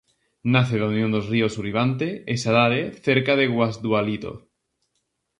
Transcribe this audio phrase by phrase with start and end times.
[0.53, 4.31] Nace da unión dos ríos Uribante e Sarare cerca de Guasdualito.